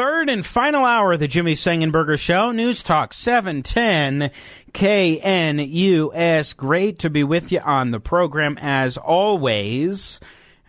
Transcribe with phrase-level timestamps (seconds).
[0.00, 4.30] Third and final hour of the Jimmy Sengenberger Show, News Talk 710
[4.72, 6.56] KNUS.
[6.56, 10.18] Great to be with you on the program as always.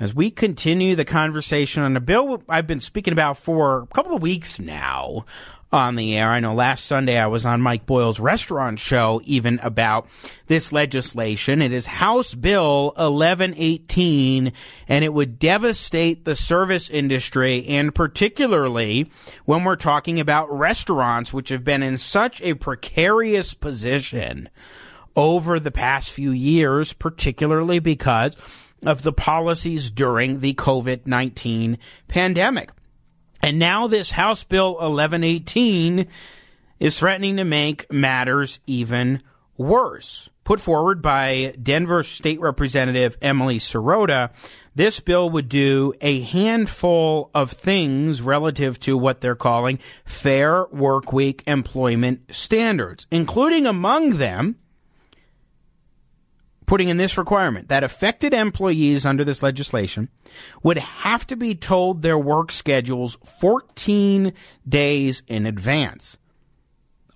[0.01, 4.13] As we continue the conversation on a bill I've been speaking about for a couple
[4.13, 5.23] of weeks now
[5.71, 6.30] on the air.
[6.30, 10.07] I know last Sunday I was on Mike Boyle's restaurant show even about
[10.48, 11.62] this legislation.
[11.62, 14.52] It is House Bill 1118
[14.88, 19.09] and it would devastate the service industry and particularly
[19.45, 24.49] when we're talking about restaurants which have been in such a precarious position
[25.15, 28.35] over the past few years, particularly because
[28.84, 32.71] of the policies during the COVID 19 pandemic.
[33.43, 36.07] And now this House Bill 1118
[36.79, 39.23] is threatening to make matters even
[39.57, 40.29] worse.
[40.43, 44.31] Put forward by Denver State Representative Emily Sirota,
[44.73, 51.41] this bill would do a handful of things relative to what they're calling fair workweek
[51.45, 54.55] employment standards, including among them
[56.71, 60.07] putting in this requirement that affected employees under this legislation
[60.63, 64.31] would have to be told their work schedules 14
[64.66, 66.17] days in advance.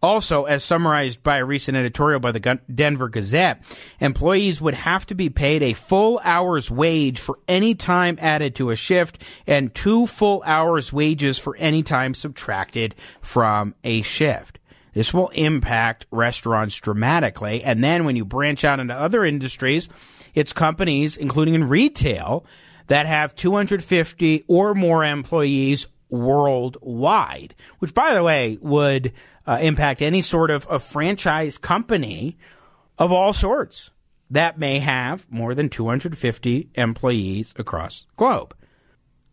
[0.03, 3.63] Also, as summarized by a recent editorial by the Denver Gazette,
[4.01, 8.71] employees would have to be paid a full hour's wage for any time added to
[8.71, 14.59] a shift and two full hours' wages for any time subtracted from a shift.
[14.95, 17.61] This will impact restaurants dramatically.
[17.63, 19.89] And then when you branch out into other industries,
[20.33, 22.45] it's companies, including in retail,
[22.87, 29.11] that have 250 or more employees worldwide, which, by the way, would
[29.45, 32.37] uh, impact any sort of a franchise company
[32.97, 33.91] of all sorts
[34.29, 38.55] that may have more than 250 employees across the globe.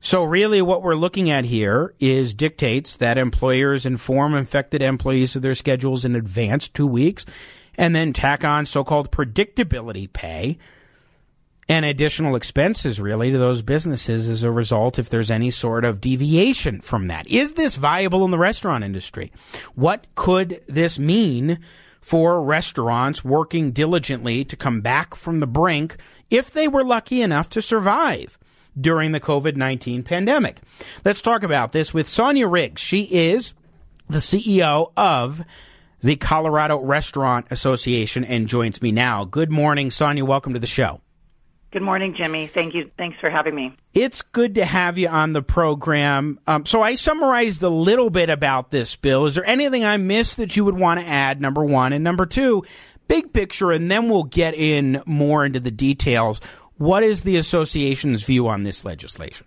[0.04, 5.42] So really what we're looking at here is dictates that employers inform infected employees of
[5.42, 7.24] their schedules in advance, two weeks,
[7.78, 10.58] and then tack on so-called predictability pay
[11.68, 16.00] and additional expenses really to those businesses as a result if there's any sort of
[16.00, 17.28] deviation from that.
[17.28, 19.30] Is this viable in the restaurant industry?
[19.76, 21.60] What could this mean
[22.00, 25.96] for restaurants working diligently to come back from the brink
[26.28, 28.36] if they were lucky enough to survive?
[28.80, 30.60] During the COVID 19 pandemic.
[31.04, 32.80] Let's talk about this with Sonia Riggs.
[32.80, 33.54] She is
[34.08, 35.42] the CEO of
[36.02, 39.24] the Colorado Restaurant Association and joins me now.
[39.24, 40.24] Good morning, Sonia.
[40.24, 41.00] Welcome to the show.
[41.72, 42.48] Good morning, Jimmy.
[42.48, 42.90] Thank you.
[42.98, 43.74] Thanks for having me.
[43.94, 46.38] It's good to have you on the program.
[46.46, 49.24] Um, so I summarized a little bit about this bill.
[49.24, 51.40] Is there anything I missed that you would want to add?
[51.40, 52.64] Number one, and number two,
[53.08, 56.42] big picture, and then we'll get in more into the details.
[56.78, 59.46] What is the association's view on this legislation?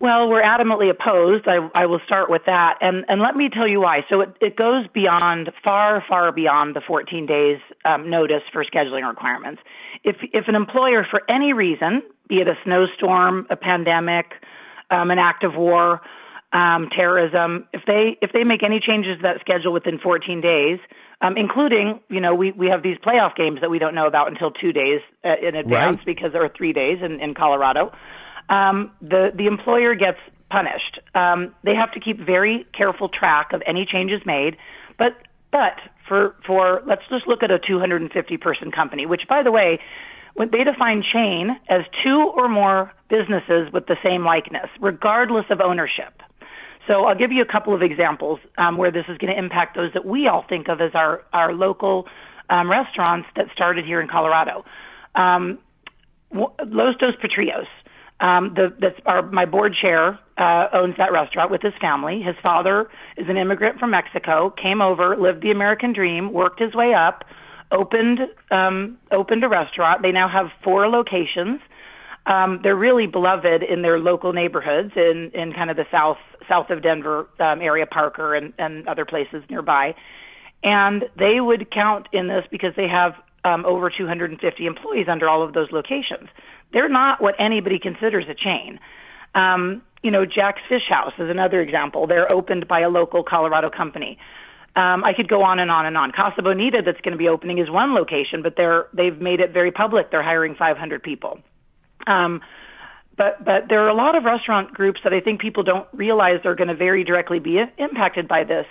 [0.00, 1.48] Well, we're adamantly opposed.
[1.48, 4.02] I, I will start with that, and and let me tell you why.
[4.08, 9.08] So it, it goes beyond, far, far beyond the 14 days um, notice for scheduling
[9.08, 9.60] requirements.
[10.04, 14.26] If if an employer, for any reason, be it a snowstorm, a pandemic,
[14.92, 16.00] um, an act of war,
[16.52, 20.78] um, terrorism, if they if they make any changes to that schedule within 14 days,
[21.20, 24.28] um, including, you know, we, we have these playoff games that we don't know about
[24.28, 26.06] until two days uh, in advance right.
[26.06, 27.92] because there are three days in, in Colorado.
[28.48, 30.18] Um, the, the employer gets
[30.50, 31.00] punished.
[31.14, 34.56] Um, they have to keep very careful track of any changes made.
[34.96, 35.18] But,
[35.50, 39.80] but for, for, let's just look at a 250 person company, which by the way,
[40.34, 45.60] when they define chain as two or more businesses with the same likeness, regardless of
[45.60, 46.22] ownership.
[46.88, 49.76] So I'll give you a couple of examples um, where this is going to impact
[49.76, 52.06] those that we all think of as our our local
[52.50, 54.64] um, restaurants that started here in Colorado.
[55.14, 55.58] Um,
[56.32, 57.68] Los Dos Potrillos.
[58.20, 62.20] Um, the, that's our, my board chair uh, owns that restaurant with his family.
[62.20, 66.74] His father is an immigrant from Mexico, came over, lived the American dream, worked his
[66.74, 67.24] way up,
[67.70, 68.20] opened
[68.50, 70.02] um, opened a restaurant.
[70.02, 71.60] They now have four locations.
[72.26, 76.18] Um, they're really beloved in their local neighborhoods in in kind of the south
[76.48, 79.94] south of Denver um, area, Parker and and other places nearby,
[80.62, 83.12] and they would count in this because they have
[83.44, 86.28] um, over 250 employees under all of those locations.
[86.72, 88.78] They're not what anybody considers a chain.
[89.34, 92.06] Um, you know, Jax Fish House is another example.
[92.06, 94.18] They're opened by a local Colorado company.
[94.76, 96.12] Um, I could go on and on and on.
[96.12, 99.52] Casa Bonita, that's going to be opening, is one location, but they're they've made it
[99.52, 100.10] very public.
[100.10, 101.40] They're hiring 500 people.
[102.06, 102.40] Um,
[103.18, 106.40] but but there are a lot of restaurant groups that I think people don't realize
[106.44, 108.66] are going to very directly be impacted by this.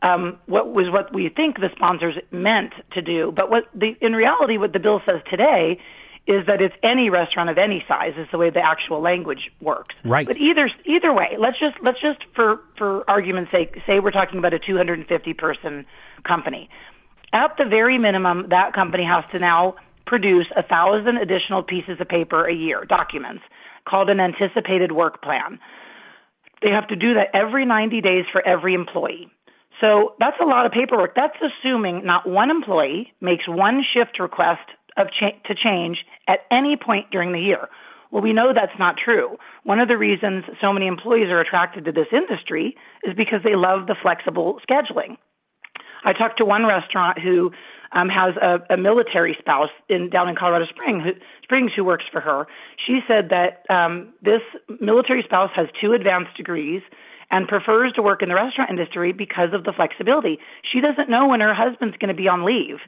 [0.00, 4.12] Um, what was what we think the sponsors meant to do, but what the in
[4.14, 5.78] reality what the bill says today
[6.24, 9.94] is that it's any restaurant of any size is the way the actual language works.
[10.04, 10.26] Right.
[10.26, 14.38] But either either way, let's just let's just for for argument's sake say we're talking
[14.38, 15.84] about a 250 person
[16.24, 16.70] company.
[17.32, 19.74] At the very minimum, that company has to now
[20.06, 23.42] produce a thousand additional pieces of paper a year, documents
[23.88, 25.58] called an anticipated work plan.
[26.62, 29.30] They have to do that every 90 days for every employee.
[29.80, 31.14] So that's a lot of paperwork.
[31.16, 34.62] That's assuming not one employee makes one shift request
[34.96, 37.68] of cha- to change at any point during the year.
[38.12, 39.38] Well, we know that's not true.
[39.64, 43.56] One of the reasons so many employees are attracted to this industry is because they
[43.56, 45.16] love the flexible scheduling.
[46.04, 47.52] I talked to one restaurant who
[47.94, 51.12] um, has a, a military spouse in down in Colorado Springs who,
[51.42, 52.46] Springs who works for her.
[52.86, 54.42] She said that um, this
[54.80, 56.82] military spouse has two advanced degrees
[57.30, 60.38] and prefers to work in the restaurant industry because of the flexibility.
[60.70, 62.78] She doesn't know when her husband's going to be on leave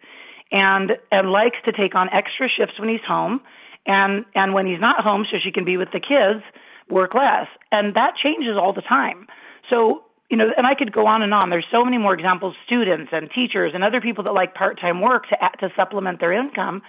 [0.52, 3.40] and and likes to take on extra shifts when he's home
[3.86, 6.44] and and when he's not home so she can be with the kids
[6.88, 9.26] work less and that changes all the time
[9.70, 11.48] so you know and i could go on and on.
[11.48, 15.28] There's so many more examples students and teachers and other people that like part-time work
[15.28, 16.82] to to supplement their income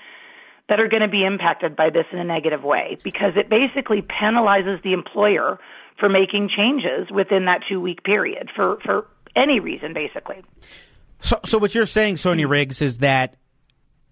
[0.68, 4.02] that are going to be impacted by this in a negative way because it basically
[4.02, 5.60] penalizes the employer
[6.00, 9.06] for making changes within that 2 week period for for
[9.36, 10.42] any reason basically.
[11.20, 13.36] So, so what you're saying, Sonia Riggs, is that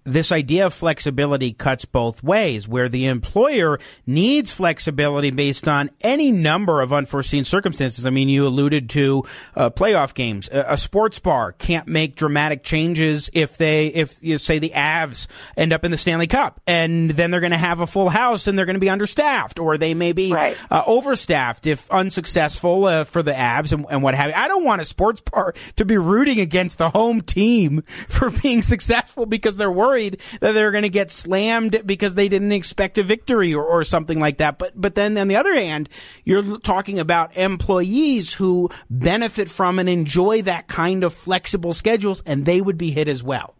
[0.03, 6.31] this idea of flexibility cuts both ways, where the employer needs flexibility based on any
[6.31, 8.05] number of unforeseen circumstances.
[8.05, 9.23] I mean, you alluded to
[9.55, 10.49] uh, playoff games.
[10.51, 15.27] A, a, sports bar can't make dramatic changes if they, if you say the Avs
[15.55, 18.47] end up in the Stanley Cup, and then they're going to have a full house
[18.47, 20.57] and they're going to be understaffed, or they may be right.
[20.69, 24.35] uh, overstaffed if unsuccessful uh, for the Avs and, and what have you.
[24.35, 28.61] I don't want a sports bar to be rooting against the home team for being
[28.61, 33.03] successful because they're worried that they're going to get slammed because they didn't expect a
[33.03, 34.57] victory or, or something like that.
[34.57, 35.89] But but then on the other hand,
[36.23, 42.45] you're talking about employees who benefit from and enjoy that kind of flexible schedules, and
[42.45, 43.55] they would be hit as well.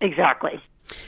[0.00, 0.60] Exactly.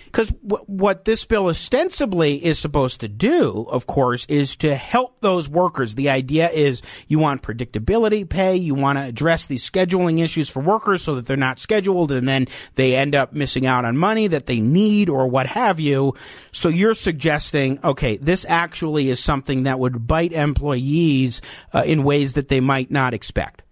[0.07, 5.21] Because w- what this bill ostensibly is supposed to do, of course, is to help
[5.21, 5.95] those workers.
[5.95, 10.61] The idea is you want predictability pay, you want to address these scheduling issues for
[10.61, 12.47] workers so that they're not scheduled and then
[12.77, 16.15] they end up missing out on money that they need or what have you.
[16.53, 21.43] So you're suggesting, okay, this actually is something that would bite employees
[21.73, 23.64] uh, in ways that they might not expect.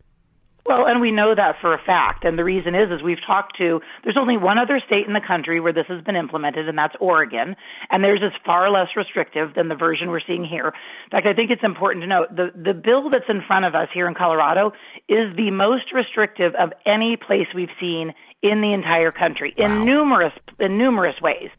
[0.65, 2.25] Well, and we know that for a fact.
[2.25, 5.21] And the reason is, is we've talked to, there's only one other state in the
[5.21, 7.57] country where this has been implemented, and that's Oregon.
[7.91, 10.69] And theirs is far less restrictive than the version we're seeing here.
[10.69, 13.75] In fact, I think it's important to note the, the bill that's in front of
[13.75, 14.73] us here in Colorado
[15.09, 18.13] is the most restrictive of any place we've seen
[18.43, 19.67] in the entire country wow.
[19.67, 21.51] in numerous, in numerous ways.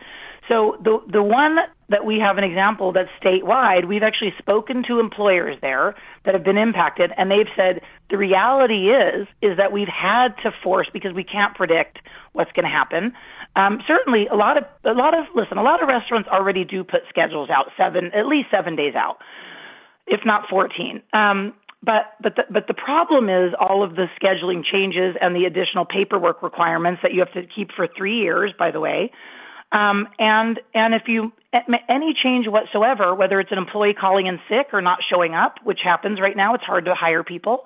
[0.50, 1.57] So the the one
[1.90, 5.95] that we have an example that's statewide, we've actually spoken to employers there
[6.25, 10.52] that have been impacted, and they've said the reality is is that we've had to
[10.64, 12.00] force because we can't predict
[12.33, 13.14] what's going to happen.
[13.56, 16.83] Um, certainly, a lot of a lot of listen, a lot of restaurants already do
[16.83, 19.18] put schedules out seven at least seven days out,
[20.07, 21.02] if not fourteen.
[21.14, 25.45] Um, but but the, but the problem is all of the scheduling changes and the
[25.45, 28.52] additional paperwork requirements that you have to keep for three years.
[28.57, 29.12] By the way.
[29.73, 31.31] Um, and and if you
[31.89, 35.80] any change whatsoever, whether it's an employee calling in sick or not showing up, which
[35.83, 37.63] happens right now, it's hard to hire people.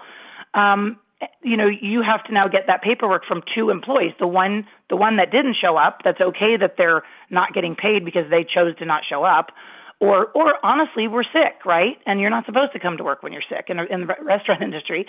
[0.54, 0.98] Um,
[1.44, 4.14] you know, you have to now get that paperwork from two employees.
[4.20, 8.06] The one the one that didn't show up, that's okay that they're not getting paid
[8.06, 9.48] because they chose to not show up.
[10.00, 11.98] Or, or honestly, we're sick, right?
[12.06, 14.62] And you're not supposed to come to work when you're sick in, in the restaurant
[14.62, 15.08] industry.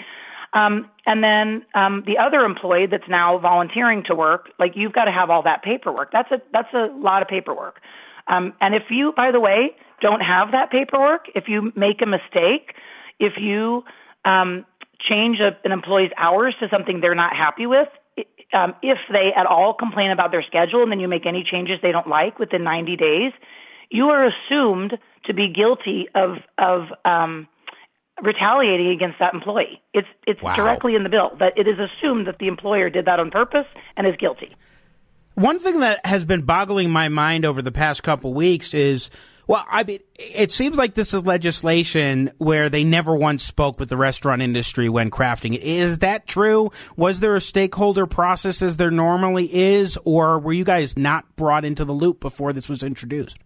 [0.52, 5.04] Um, and then um, the other employee that's now volunteering to work, like you've got
[5.04, 6.10] to have all that paperwork.
[6.12, 7.80] That's a that's a lot of paperwork.
[8.26, 12.06] Um, and if you, by the way, don't have that paperwork, if you make a
[12.06, 12.74] mistake,
[13.18, 13.84] if you
[14.24, 14.64] um,
[15.00, 17.88] change a, an employee's hours to something they're not happy with,
[18.52, 21.78] um, if they at all complain about their schedule and then you make any changes
[21.82, 23.32] they don't like within 90 days,
[23.90, 27.48] you are assumed to be guilty of of um,
[28.22, 29.82] retaliating against that employee.
[29.94, 30.56] It's it's wow.
[30.56, 33.66] directly in the bill that it is assumed that the employer did that on purpose
[33.96, 34.56] and is guilty.
[35.34, 39.08] One thing that has been boggling my mind over the past couple weeks is
[39.46, 43.88] Well, I mean, it seems like this is legislation where they never once spoke with
[43.88, 45.62] the restaurant industry when crafting it.
[45.62, 46.70] Is that true?
[46.96, 51.64] Was there a stakeholder process as there normally is, or were you guys not brought
[51.64, 53.38] into the loop before this was introduced?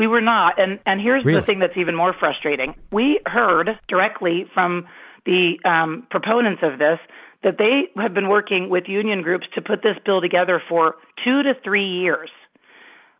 [0.00, 1.40] We were not, and and here's really?
[1.40, 2.74] the thing that's even more frustrating.
[2.90, 4.86] We heard directly from
[5.26, 6.98] the um, proponents of this
[7.42, 11.42] that they have been working with union groups to put this bill together for two
[11.42, 12.30] to three years.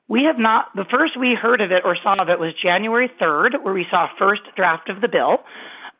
[0.08, 3.10] We have not, the first we heard of it or saw of it was January
[3.20, 5.44] 3rd, where we saw first draft of the bill.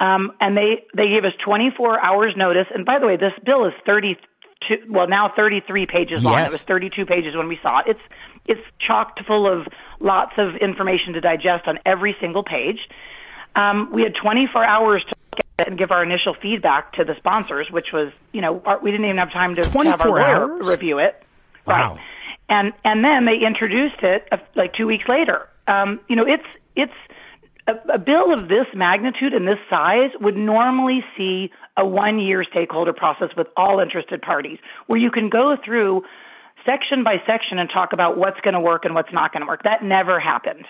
[0.01, 2.67] Um, and they, they gave us 24 hours notice.
[2.75, 3.75] And by the way, this bill is
[4.69, 6.41] 32, well, now 33 pages long.
[6.41, 7.85] It was 32 pages when we saw it.
[7.89, 8.01] It's,
[8.47, 9.67] it's chocked full of
[10.01, 12.79] lots of information to digest on every single page.
[13.57, 17.05] Um, we had 24 hours to look at it and give our initial feedback to
[17.05, 20.09] the sponsors, which was, you know, our, we didn't even have time to have our
[20.09, 21.23] lawyer review it.
[21.67, 21.95] Wow.
[21.95, 22.01] Right
[22.51, 25.49] and and then they introduced it uh, like two weeks later.
[25.69, 26.45] Um, you know, it's
[26.77, 26.93] it's
[27.67, 31.51] a, a bill of this magnitude and this size would normally see
[31.81, 36.03] a one year stakeholder process with all interested parties, where you can go through
[36.65, 39.47] section by section and talk about what's going to work and what's not going to
[39.47, 39.63] work.
[39.65, 40.67] That never happened.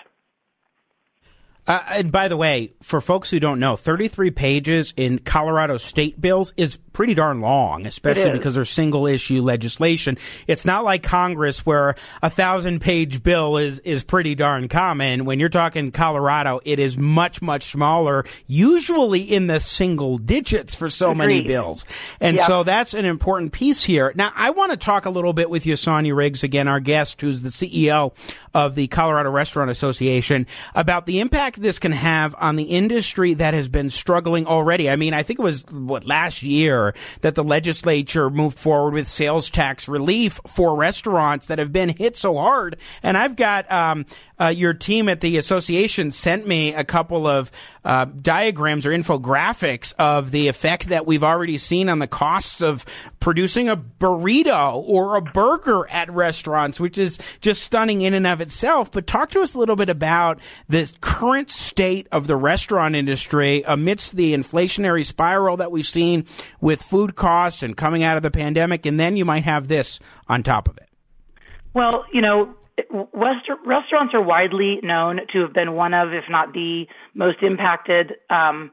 [1.67, 6.19] Uh, and by the way, for folks who don't know, 33 pages in Colorado state
[6.19, 10.17] bills is pretty darn long, especially because they're single issue legislation.
[10.47, 15.23] It's not like Congress where a thousand page bill is, is pretty darn common.
[15.23, 20.89] When you're talking Colorado, it is much, much smaller, usually in the single digits for
[20.89, 21.17] so Agreed.
[21.27, 21.85] many bills.
[22.19, 22.47] And Yep.
[22.47, 24.11] so that's an important piece here.
[24.15, 27.21] Now, I want to talk a little bit with you, Sonia Riggs, again, our guest,
[27.21, 28.13] who's the CEO
[28.53, 33.53] of the Colorado Restaurant Association, about the impact this can have on the industry that
[33.53, 34.89] has been struggling already.
[34.89, 39.07] I mean, I think it was, what, last year that the legislature moved forward with
[39.07, 42.77] sales tax relief for restaurants that have been hit so hard.
[43.03, 44.05] And I've got, um,
[44.41, 47.51] uh, your team at the association sent me a couple of
[47.85, 52.85] uh, diagrams or infographics of the effect that we've already seen on the costs of
[53.19, 58.41] producing a burrito or a burger at restaurants, which is just stunning in and of
[58.41, 58.91] itself.
[58.91, 63.63] But talk to us a little bit about the current state of the restaurant industry
[63.67, 66.25] amidst the inflationary spiral that we've seen
[66.59, 68.85] with food costs and coming out of the pandemic.
[68.85, 70.89] And then you might have this on top of it.
[71.73, 72.53] Well, you know,
[72.89, 78.13] West, restaurants are widely known to have been one of, if not the most impacted,
[78.29, 78.71] um,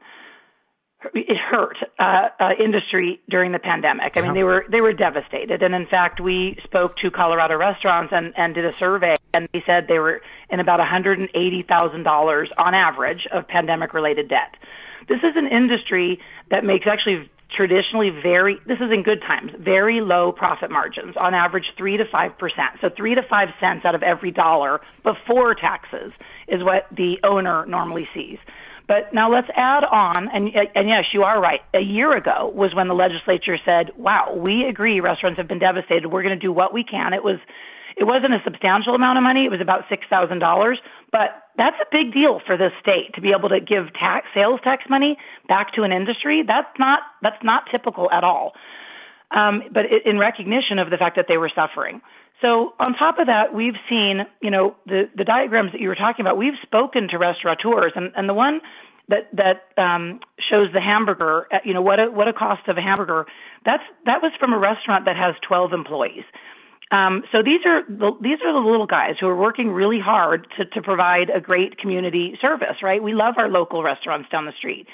[1.13, 4.17] it hurt uh, uh, industry during the pandemic.
[4.17, 8.11] I mean, they were they were devastated, and in fact, we spoke to Colorado restaurants
[8.13, 11.29] and and did a survey, and they said they were in about one hundred and
[11.35, 14.55] eighty thousand dollars on average of pandemic related debt.
[15.07, 16.19] This is an industry
[16.51, 21.33] that makes actually traditionally very this is in good times very low profit margins on
[21.33, 22.31] average 3 to 5%
[22.81, 26.11] so 3 to 5 cents out of every dollar before taxes
[26.47, 28.37] is what the owner normally sees.
[28.87, 32.73] But now let's add on and and yes you are right a year ago was
[32.73, 36.07] when the legislature said wow we agree restaurants have been devastated.
[36.07, 37.13] We're going to do what we can.
[37.13, 37.39] It was
[37.99, 40.75] it wasn't a substantial amount of money it was about $6,000
[41.11, 44.59] but that's a big deal for this state to be able to give tax sales
[44.63, 46.43] tax money back to an industry.
[46.45, 48.53] That's not that's not typical at all.
[49.31, 52.01] Um, but it, in recognition of the fact that they were suffering.
[52.41, 55.95] So on top of that, we've seen you know the the diagrams that you were
[55.95, 56.37] talking about.
[56.37, 58.61] We've spoken to restaurateurs, and and the one
[59.09, 62.81] that that um, shows the hamburger, you know what a what a cost of a
[62.81, 63.25] hamburger.
[63.65, 66.23] That's that was from a restaurant that has 12 employees.
[66.91, 70.47] Um, so these are the, these are the little guys who are working really hard
[70.57, 73.01] to, to provide a great community service, right?
[73.01, 74.87] We love our local restaurants down the street.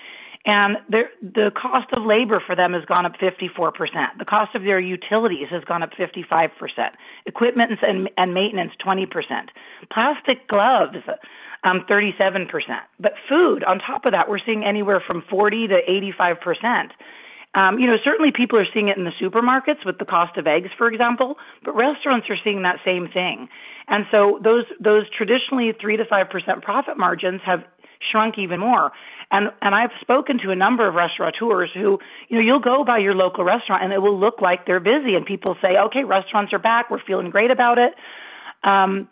[0.46, 3.72] And the cost of labor for them has gone up 54%.
[4.20, 6.52] The cost of their utilities has gone up 55%.
[7.25, 9.08] Equipment and, and maintenance, 20%.
[9.92, 10.98] Plastic gloves,
[11.64, 12.46] um, 37%.
[13.00, 15.80] But food, on top of that, we're seeing anywhere from 40 to
[16.20, 16.92] 85%.
[17.55, 20.45] Um, you know, certainly people are seeing it in the supermarkets with the cost of
[20.45, 23.47] eggs, for example, but restaurants are seeing that same thing.
[23.88, 27.63] And so those those traditionally three to five percent profit margins have
[28.12, 28.91] shrunk even more.
[29.31, 32.97] And and I've spoken to a number of restaurateurs who, you know, you'll go by
[32.97, 36.51] your local restaurant and it will look like they're busy, and people say, okay, restaurants
[36.51, 37.93] are back, we're feeling great about it.
[38.63, 39.07] Um,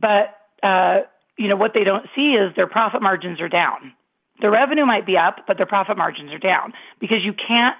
[0.00, 1.02] but uh,
[1.38, 3.92] you know what they don't see is their profit margins are down.
[4.40, 7.76] The revenue might be up, but their profit margins are down because you can't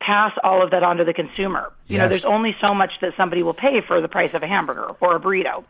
[0.00, 1.72] pass all of that on to the consumer.
[1.86, 4.46] You know, there's only so much that somebody will pay for the price of a
[4.46, 5.64] hamburger or a burrito.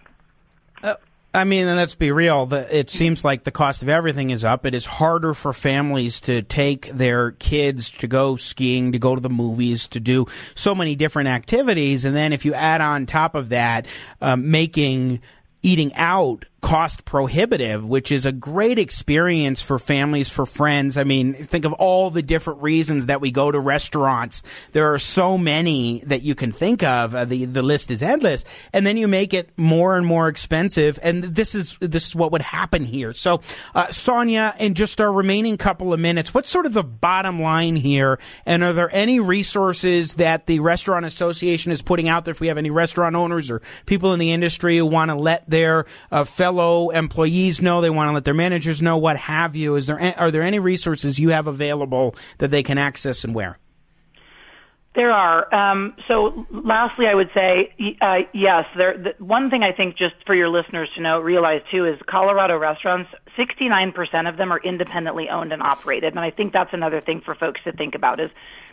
[1.37, 2.47] I mean, and let's be real.
[2.47, 4.65] The, it seems like the cost of everything is up.
[4.65, 9.21] It is harder for families to take their kids to go skiing, to go to
[9.21, 12.07] the movies, to do so many different activities.
[12.07, 13.87] And then if you add on top of that,
[14.23, 15.21] um, making
[15.63, 20.97] eating out cost prohibitive, which is a great experience for families, for friends.
[20.97, 24.43] I mean, think of all the different reasons that we go to restaurants.
[24.73, 27.15] There are so many that you can think of.
[27.15, 30.99] Uh, the the list is endless, and then you make it more and more expensive.
[31.05, 33.15] And this is this is what would happen here.
[33.15, 33.43] So,
[33.73, 37.77] uh, Sonia, in just our remaining couple of minutes, what's sort of the bottom line
[37.77, 38.19] here?
[38.45, 42.33] And are there any resources that the Restaurant Association is putting out there?
[42.33, 45.49] If we have any restaurant owners or people in the industry who want to let
[45.49, 46.56] their uh, fellow
[46.91, 49.77] employees know, they want to let their managers know, what have you.
[49.77, 53.59] Is there are there any resources you have available that they can access and where?
[54.95, 55.55] There are.
[55.55, 58.65] Um, so, lastly, I would say uh, yes.
[58.79, 58.97] There.
[58.97, 62.57] The, one thing I think, just for your listeners to know, realize too, is Colorado
[62.57, 63.11] restaurants.
[63.37, 67.21] Sixty-nine percent of them are independently owned and operated, and I think that's another thing
[67.23, 68.21] for folks to think about.
[68.21, 68.31] Is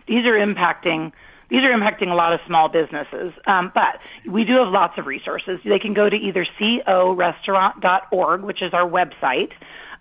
[0.08, 1.12] these are impacting
[1.54, 3.32] these are impacting a lot of small businesses.
[3.46, 5.60] Um, but we do have lots of resources.
[5.64, 6.48] They can go to either
[6.84, 9.52] corestaurant.org, which is our website,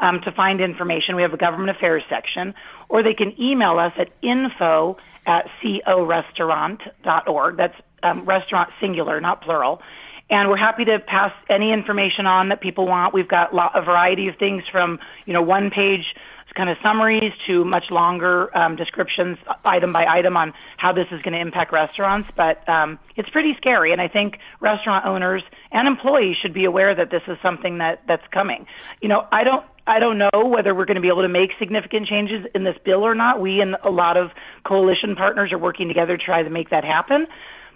[0.01, 1.15] um, to find information.
[1.15, 2.55] We have a government affairs section,
[2.89, 7.57] or they can email us at info at corestaurant.org.
[7.59, 9.83] That's um, restaurant singular, not plural.
[10.31, 13.13] And we're happy to pass any information on that people want.
[13.13, 16.15] We've got a variety of things from, you know, one page
[16.55, 21.21] kind of summaries to much longer um, descriptions, item by item, on how this is
[21.23, 22.29] going to impact restaurants.
[22.37, 26.95] But um, it's pretty scary, and I think restaurant owners and employees should be aware
[26.95, 28.67] that this is something that that's coming.
[29.01, 29.65] You know, I don't.
[29.85, 32.77] I don't know whether we're going to be able to make significant changes in this
[32.85, 33.41] bill or not.
[33.41, 34.31] We and a lot of
[34.65, 37.27] coalition partners are working together to try to make that happen.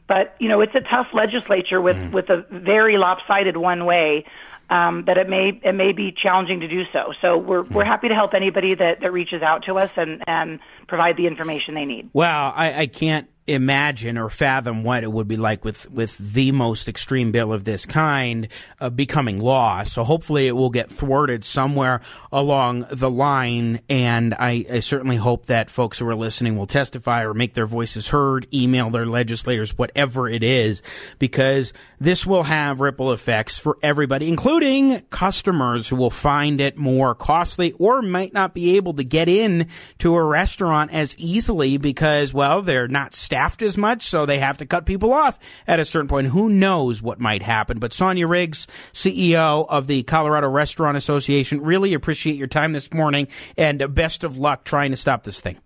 [0.06, 2.12] But you know, it's a tough legislature with mm.
[2.12, 4.25] with a very lopsided one way
[4.70, 7.12] um, that it may it may be challenging to do so.
[7.20, 7.90] So we're we're hmm.
[7.90, 10.58] happy to help anybody that, that reaches out to us and, and
[10.88, 12.11] provide the information they need.
[12.12, 16.52] Well, I, I can't imagine or fathom what it would be like with, with the
[16.52, 18.48] most extreme bill of this kind
[18.80, 19.82] uh, becoming law.
[19.84, 22.00] So hopefully it will get thwarted somewhere
[22.32, 23.80] along the line.
[23.88, 27.66] And I, I, certainly hope that folks who are listening will testify or make their
[27.66, 30.82] voices heard, email their legislators, whatever it is,
[31.18, 37.14] because this will have ripple effects for everybody, including customers who will find it more
[37.14, 39.68] costly or might not be able to get in
[39.99, 43.14] to a restaurant as easily because, well, they're not
[43.62, 46.28] as much, so they have to cut people off at a certain point.
[46.28, 47.78] Who knows what might happen?
[47.78, 53.28] But Sonia Riggs, CEO of the Colorado Restaurant Association, really appreciate your time this morning
[53.56, 55.58] and best of luck trying to stop this thing.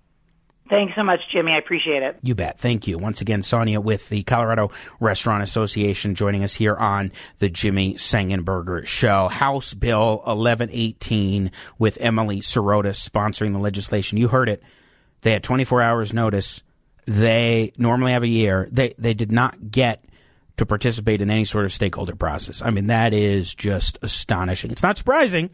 [0.71, 1.51] Thanks so much, Jimmy.
[1.51, 2.17] I appreciate it.
[2.23, 2.61] You bet.
[2.61, 2.97] Thank you.
[2.97, 8.87] Once again, Sonia with the Colorado Restaurant Association joining us here on the Jimmy Sengenberger
[8.87, 9.27] Show.
[9.27, 14.17] House Bill 1118 with Emily Sirota sponsoring the legislation.
[14.17, 14.63] You heard it.
[15.23, 16.63] They had 24 hours notice.
[17.11, 18.69] They normally have a year.
[18.71, 20.05] They, they did not get
[20.57, 22.63] to participate in any sort of stakeholder process.
[22.63, 24.71] I mean, that is just astonishing.
[24.71, 25.51] It's not surprising.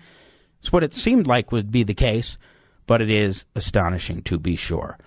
[0.59, 2.37] It's what it seemed like would be the case
[2.87, 4.99] but it is astonishing to be sure.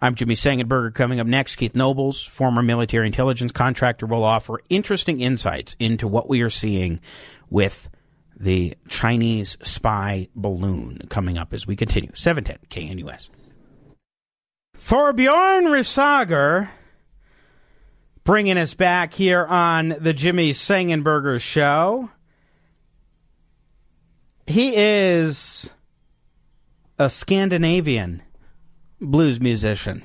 [0.00, 0.94] I'm Jimmy Sengenberger.
[0.94, 6.28] Coming up next, Keith Nobles, former military intelligence contractor, will offer interesting insights into what
[6.28, 7.00] we are seeing
[7.50, 7.88] with
[8.38, 12.10] the Chinese spy balloon coming up as we continue.
[12.14, 13.28] 710 KNUS.
[14.78, 16.68] Thorbjørn Risager,
[18.24, 22.10] bringing us back here on the Jimmy Sengenberger Show.
[24.46, 25.68] He is
[26.98, 28.22] a Scandinavian
[29.00, 30.04] blues musician.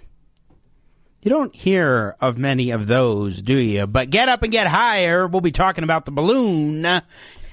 [1.21, 3.87] You don't hear of many of those, do you?
[3.87, 5.27] But get up and get higher.
[5.27, 7.01] We'll be talking about the balloon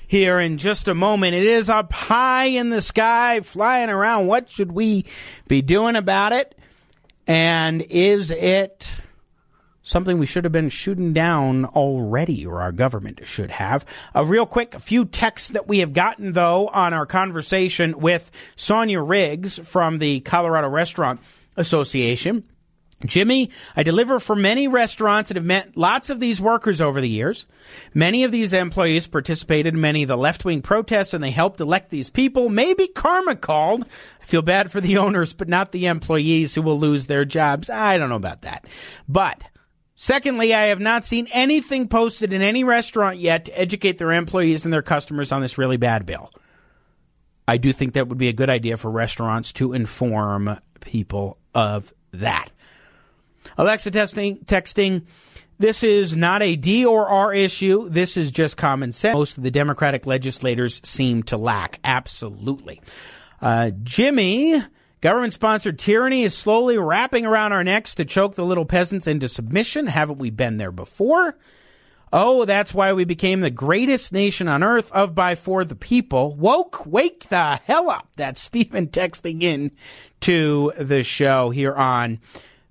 [0.08, 1.36] here in just a moment.
[1.36, 4.26] It is up high in the sky, flying around.
[4.26, 5.04] What should we
[5.46, 6.56] be doing about it?
[7.30, 8.90] And is it
[9.82, 13.84] something we should have been shooting down already, or our government should have.
[14.16, 18.32] A real quick, a few texts that we have gotten, though, on our conversation with
[18.56, 21.20] Sonia Riggs from the Colorado Restaurant
[21.56, 22.42] Association.
[23.06, 27.08] Jimmy, I deliver for many restaurants and have met lots of these workers over the
[27.08, 27.46] years.
[27.94, 31.60] Many of these employees participated in many of the left wing protests and they helped
[31.60, 32.50] elect these people.
[32.50, 33.86] Maybe karma called.
[34.20, 37.70] I feel bad for the owners, but not the employees who will lose their jobs.
[37.70, 38.66] I don't know about that.
[39.08, 39.44] But
[40.02, 44.64] Secondly, I have not seen anything posted in any restaurant yet to educate their employees
[44.64, 46.30] and their customers on this really bad bill.
[47.46, 51.92] I do think that would be a good idea for restaurants to inform people of
[52.12, 52.50] that.
[53.58, 55.06] Alexa testing, texting.
[55.58, 57.88] This is not a D or R issue.
[57.88, 59.14] This is just common sense.
[59.14, 61.80] Most of the Democratic legislators seem to lack.
[61.84, 62.80] Absolutely.
[63.42, 64.62] Uh, Jimmy
[65.00, 69.30] Government sponsored tyranny is slowly wrapping around our necks to choke the little peasants into
[69.30, 69.86] submission.
[69.86, 71.38] Haven't we been there before?
[72.12, 76.36] Oh, that's why we became the greatest nation on earth of by for the people.
[76.36, 78.08] Woke, wake the hell up.
[78.16, 79.70] That's Stephen texting in
[80.22, 82.18] to the show here on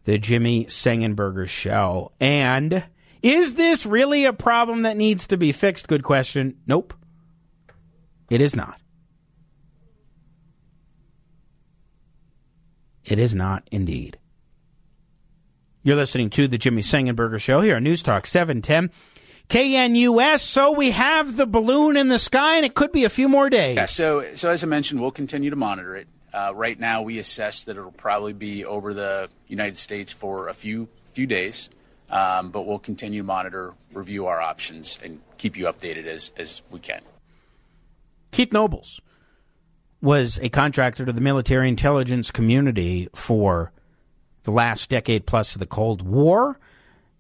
[0.10, 2.12] the Jimmy Sengenberger show.
[2.20, 2.84] And
[3.22, 5.88] is this really a problem that needs to be fixed?
[5.88, 6.58] Good question.
[6.66, 6.96] Nope.
[8.28, 8.82] It is not.
[13.06, 14.18] It is not indeed.
[15.84, 18.90] You're listening to the Jimmy Sengenberger Show here on News Talk 710
[19.48, 20.40] KNUS.
[20.40, 23.48] So we have the balloon in the sky, and it could be a few more
[23.48, 23.76] days.
[23.76, 23.86] Yeah.
[23.86, 26.08] So, so as I mentioned, we'll continue to monitor it.
[26.34, 30.54] Uh, right now, we assess that it'll probably be over the United States for a
[30.54, 31.70] few few days,
[32.10, 36.62] um, but we'll continue to monitor, review our options, and keep you updated as as
[36.70, 37.02] we can.
[38.32, 39.02] Keith Nobles
[40.02, 43.72] was a contractor to the military intelligence community for
[44.44, 46.60] the last decade plus of the Cold War.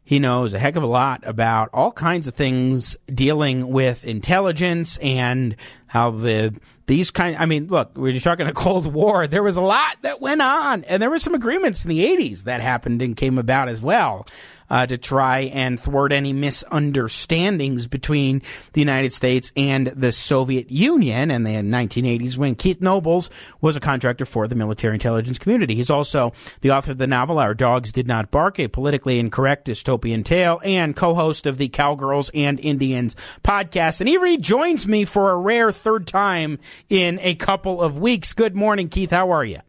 [0.10, 4.98] He knows a heck of a lot about all kinds of things dealing with intelligence
[5.04, 6.56] and how the
[6.88, 7.38] these kind.
[7.38, 10.42] I mean, look, when you're talking a Cold War, there was a lot that went
[10.42, 13.84] on, and there were some agreements in the '80s that happened and came about as
[13.84, 14.26] well
[14.70, 18.42] uh, to try and thwart any misunderstandings between
[18.74, 23.30] the United States and the Soviet Union in the 1980s when Keith Nobles
[23.62, 25.76] was a contractor for the military intelligence community.
[25.76, 29.68] He's also the author of the novel Our Dogs Did Not Bark, a politically incorrect
[29.68, 34.00] dystopian tale, and co-host of the Cowgirls and Indians podcast.
[34.00, 38.34] And he rejoins me for a rare third time in a couple of weeks.
[38.34, 39.12] Good morning, Keith.
[39.12, 39.60] How are you?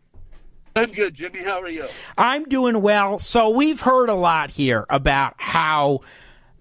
[0.81, 1.43] I'm good, Jimmy.
[1.43, 1.87] How are you?
[2.17, 3.19] I'm doing well.
[3.19, 6.01] So we've heard a lot here about how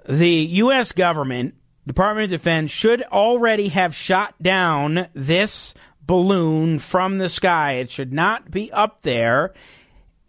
[0.07, 0.91] the U.S.
[0.91, 1.55] government,
[1.87, 7.73] Department of Defense, should already have shot down this balloon from the sky.
[7.73, 9.53] It should not be up there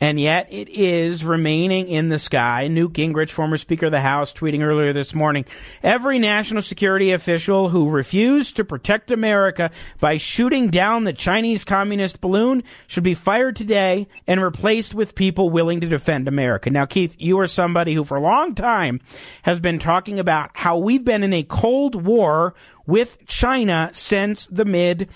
[0.00, 2.68] and yet it is remaining in the sky.
[2.68, 5.44] Newt Gingrich, former Speaker of the House, tweeting earlier this morning
[5.82, 12.20] every national security official who refused to protect America by shooting down the Chinese communist
[12.20, 16.70] balloon should be fired today and replaced with people willing to defend America.
[16.70, 19.00] Now, Keith, you are somebody who for a long time
[19.42, 22.54] has been talking about how we've been in a Cold War
[22.86, 25.08] with China since the mid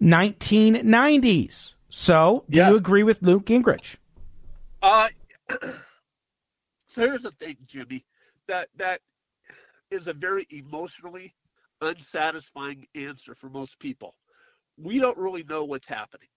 [0.00, 1.72] 1990s.
[1.88, 2.70] So, do yes.
[2.70, 3.96] you agree with Newt Gingrich?
[4.82, 5.08] Uh,
[6.86, 8.04] so here's the thing, Jimmy.
[8.48, 9.00] That that
[9.90, 11.34] is a very emotionally
[11.80, 14.14] unsatisfying answer for most people.
[14.78, 16.28] We don't really know what's happening.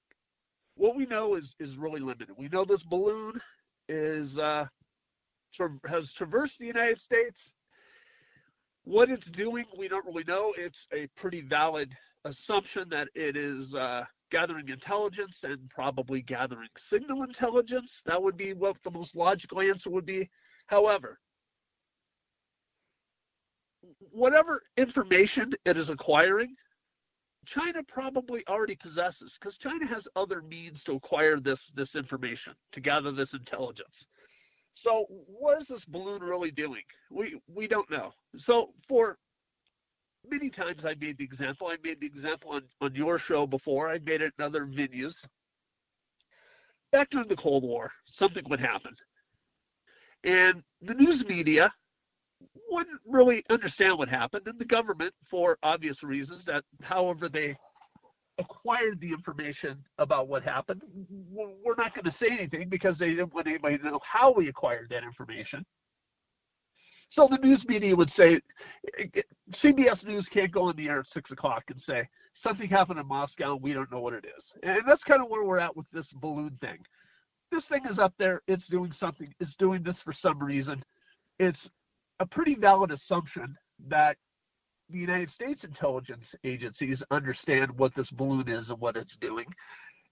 [0.76, 2.30] What we know is is really limited.
[2.38, 3.40] We know this balloon
[3.88, 4.68] is uh,
[5.54, 7.54] tra- has traversed the United States.
[8.84, 10.54] What it's doing, we don't really know.
[10.58, 17.24] It's a pretty valid assumption that it is uh, gathering intelligence and probably gathering signal
[17.24, 18.02] intelligence.
[18.06, 20.30] That would be what the most logical answer would be.
[20.68, 21.20] However,
[24.12, 26.56] whatever information it is acquiring,
[27.46, 32.80] China probably already possesses because China has other means to acquire this this information, to
[32.80, 34.06] gather this intelligence.
[34.74, 36.84] So what is this balloon really doing?
[37.10, 38.12] We we don't know.
[38.38, 39.18] So for
[40.30, 41.68] many times I made the example.
[41.68, 43.90] I made the example on, on your show before.
[43.90, 45.16] I made it in other venues.
[46.92, 48.96] Back during the Cold War, something would happen.
[50.24, 51.72] And the news media
[52.70, 54.48] wouldn't really understand what happened.
[54.48, 57.56] And the government, for obvious reasons, that however they
[58.40, 60.82] acquired the information about what happened,
[61.30, 64.48] we're not going to say anything because they didn't want anybody to know how we
[64.48, 65.66] acquired that information.
[67.10, 68.40] So the news media would say,
[69.52, 73.08] CBS News can't go on the air at six o'clock and say something happened in
[73.08, 74.54] Moscow we don't know what it is.
[74.64, 76.78] And that's kind of where we're at with this balloon thing.
[77.52, 78.42] This thing is up there.
[78.48, 79.34] It's doing something.
[79.40, 80.84] It's doing this for some reason.
[81.40, 81.70] It's
[82.20, 83.56] a pretty valid assumption
[83.88, 84.18] that
[84.90, 89.46] the United States intelligence agencies understand what this balloon is and what it's doing.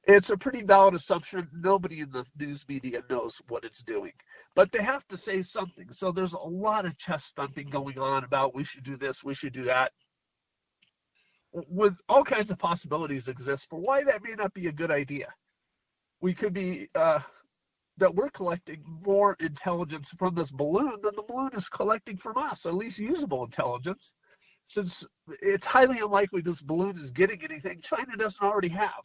[0.08, 1.50] It's a pretty valid assumption.
[1.54, 4.14] Nobody in the news media knows what it's doing,
[4.56, 5.92] but they have to say something.
[5.92, 9.34] So there's a lot of chest thumping going on about we should do this, we
[9.34, 9.92] should do that.
[11.52, 15.28] With all kinds of possibilities exist for why that may not be a good idea.
[16.22, 17.20] We could be uh,
[17.98, 22.66] that we're collecting more intelligence from this balloon than the balloon is collecting from us,
[22.66, 24.14] at least usable intelligence.
[24.68, 25.06] Since
[25.42, 29.04] it's highly unlikely this balloon is getting anything China doesn't already have.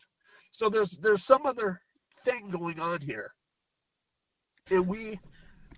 [0.53, 1.81] So there's there's some other
[2.25, 3.33] thing going on here,
[4.71, 5.19] and we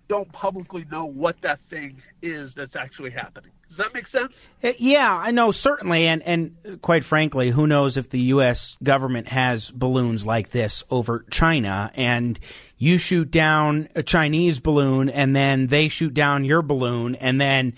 [0.09, 3.51] don't publicly know what that thing is that's actually happening.
[3.69, 4.47] Does that make sense?
[4.63, 8.77] Uh, yeah, I know certainly, and and quite frankly, who knows if the U.S.
[8.83, 12.39] government has balloons like this over China, and
[12.77, 17.75] you shoot down a Chinese balloon, and then they shoot down your balloon, and then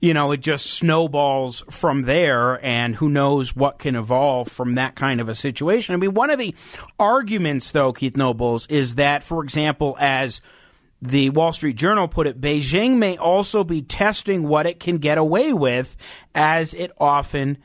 [0.00, 4.94] you know, it just snowballs from there, and who knows what can evolve from that
[4.94, 5.94] kind of a situation.
[5.94, 6.54] I mean, one of the
[6.98, 10.40] arguments, though, Keith Nobles, is that, for example, as
[11.00, 15.18] the Wall Street Journal put it, Beijing may also be testing what it can get
[15.18, 15.96] away with,
[16.34, 17.58] as it often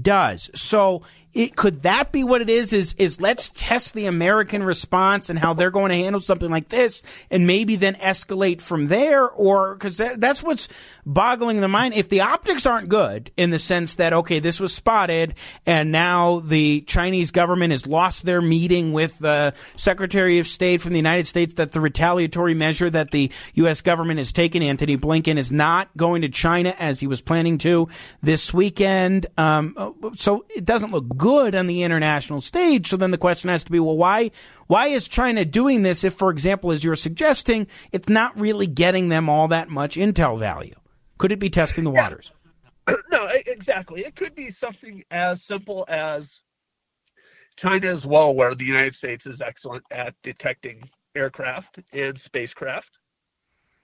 [0.00, 0.50] does.
[0.54, 1.02] So
[1.38, 2.72] it, could that be what it is?
[2.72, 6.68] Is is let's test the American response and how they're going to handle something like
[6.68, 10.68] this, and maybe then escalate from there, or because that, that's what's
[11.06, 11.94] boggling the mind.
[11.94, 16.40] If the optics aren't good in the sense that okay, this was spotted, and now
[16.40, 21.28] the Chinese government has lost their meeting with the Secretary of State from the United
[21.28, 23.80] States, that the retaliatory measure that the U.S.
[23.80, 27.86] government has taken, Antony Blinken, is not going to China as he was planning to
[28.22, 29.28] this weekend.
[29.36, 32.88] Um, so it doesn't look good on the international stage.
[32.88, 34.30] So then the question has to be, well, why,
[34.66, 39.08] why is China doing this if, for example, as you're suggesting, it's not really getting
[39.08, 40.74] them all that much intel value?
[41.18, 42.32] Could it be testing the waters?
[43.10, 44.00] No, exactly.
[44.06, 46.40] It could be something as simple as
[47.58, 52.96] China is well aware the United States is excellent at detecting aircraft and spacecraft.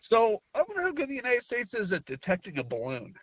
[0.01, 3.15] So I wonder how good the United States is at detecting a balloon.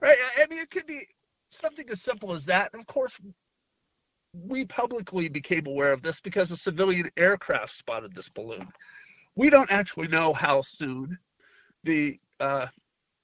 [0.00, 0.16] Right?
[0.38, 1.06] I mean, it could be
[1.50, 2.70] something as simple as that.
[2.72, 3.18] And of course,
[4.32, 8.68] we publicly became aware of this because a civilian aircraft spotted this balloon.
[9.34, 11.18] We don't actually know how soon
[11.84, 12.66] the uh,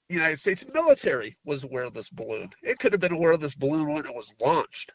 [0.09, 2.49] United States military was aware of this balloon.
[2.61, 4.91] It could have been aware of this balloon when it was launched.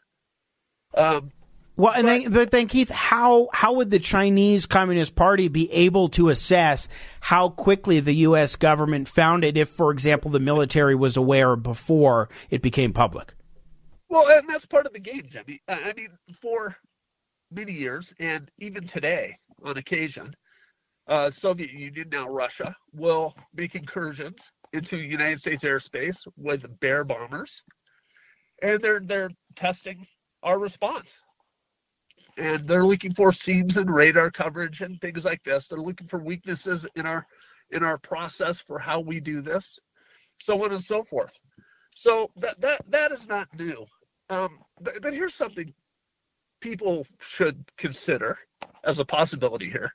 [0.95, 1.31] Um,
[1.79, 6.09] well, and then, but then, Keith, how how would the Chinese Communist Party be able
[6.09, 6.89] to assess
[7.21, 8.57] how quickly the U.S.
[8.57, 13.33] government found it if, for example, the military was aware before it became public?
[14.09, 15.61] Well, and that's part of the game, Jimmy.
[15.69, 16.09] I mean,
[16.41, 16.75] for
[17.49, 20.35] many years, and even today, on occasion,
[21.07, 27.63] uh, Soviet Union, now Russia, will make incursions into United States airspace with Bear bombers,
[28.61, 30.05] and they're they're testing
[30.43, 31.21] our response
[32.39, 35.67] and they're looking for seams and radar coverage and things like this.
[35.67, 37.27] They're looking for weaknesses in our
[37.71, 39.77] in our process for how we do this,
[40.39, 41.37] so on and so forth.
[41.93, 43.85] So that that that is not new.
[44.29, 45.73] Um, but, but here's something
[46.61, 48.37] people should consider
[48.83, 49.93] as a possibility here.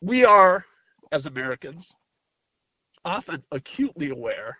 [0.00, 0.64] We are,
[1.12, 1.92] as Americans,
[3.04, 4.58] often acutely aware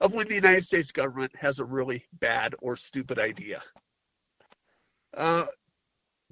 [0.00, 3.62] of when the United States government has a really bad or stupid idea.
[5.16, 5.46] Uh,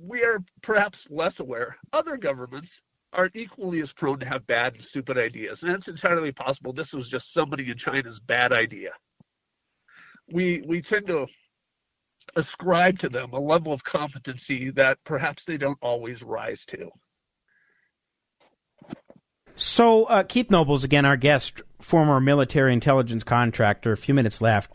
[0.03, 1.77] we are perhaps less aware.
[1.93, 5.63] Other governments are equally as prone to have bad and stupid ideas.
[5.63, 8.91] And it's entirely possible this was just somebody in China's bad idea.
[10.33, 11.27] We we tend to
[12.37, 16.91] ascribe to them a level of competency that perhaps they don't always rise to.
[19.55, 24.73] So, uh, Keith Nobles, again, our guest, former military intelligence contractor, a few minutes left.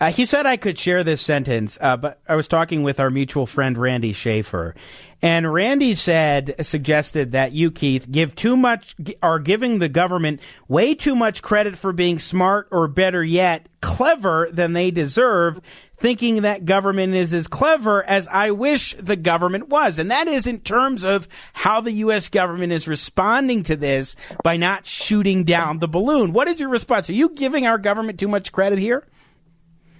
[0.00, 3.10] Uh, he said I could share this sentence, uh, but I was talking with our
[3.10, 4.74] mutual friend Randy Schaefer,
[5.22, 10.94] and Randy said suggested that you Keith give too much are giving the government way
[10.94, 15.60] too much credit for being smart or better yet clever than they deserve,
[15.96, 20.48] thinking that government is as clever as I wish the government was, and that is
[20.48, 22.28] in terms of how the U.S.
[22.28, 26.32] government is responding to this by not shooting down the balloon.
[26.32, 27.08] What is your response?
[27.08, 29.06] Are you giving our government too much credit here?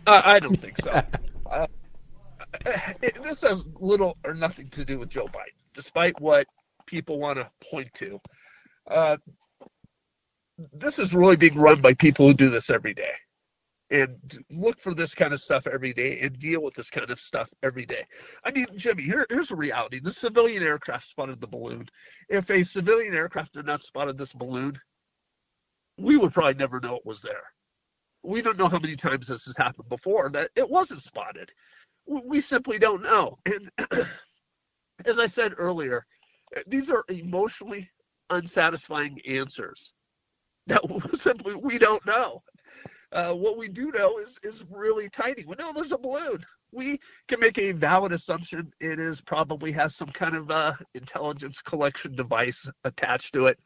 [0.06, 0.90] Uh, I don't think so.
[1.50, 1.66] uh,
[3.02, 6.46] it, this has little or nothing to do with Joe Biden, despite what
[6.86, 8.20] people want to point to.
[8.90, 9.16] Uh,
[10.72, 13.12] this is really being run by people who do this every day
[13.90, 14.16] and
[14.50, 17.48] look for this kind of stuff every day and deal with this kind of stuff
[17.62, 18.04] every day.
[18.44, 20.00] I mean, Jimmy, here, here's a reality.
[20.00, 21.88] The civilian aircraft spotted the balloon.
[22.28, 24.78] If a civilian aircraft had not spotted this balloon,
[25.98, 27.42] we would probably never know it was there
[28.24, 31.50] we don't know how many times this has happened before that it wasn't spotted.
[32.06, 33.36] We simply don't know.
[33.46, 33.70] And
[35.04, 36.06] as I said earlier,
[36.66, 37.88] these are emotionally
[38.30, 39.92] unsatisfying answers
[40.66, 40.82] that
[41.14, 42.42] simply we don't know.
[43.12, 45.44] Uh, what we do know is is really tiny.
[45.44, 46.44] We know there's a balloon.
[46.72, 51.62] We can make a valid assumption it is probably has some kind of uh, intelligence
[51.62, 53.60] collection device attached to it,